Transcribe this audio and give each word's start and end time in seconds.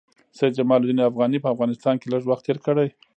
سید 0.37 0.53
جمال 0.57 0.81
الدین 0.81 0.99
افغاني 1.09 1.39
په 1.41 1.51
افغانستان 1.53 1.95
کې 2.01 2.07
لږ 2.13 2.21
وخت 2.27 2.43
تېر 2.47 2.57
کړی. 2.65 2.89